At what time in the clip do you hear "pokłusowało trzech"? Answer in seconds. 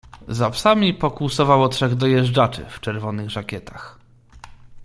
0.93-1.95